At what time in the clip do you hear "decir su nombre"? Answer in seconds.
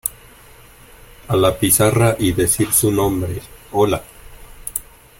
2.31-3.39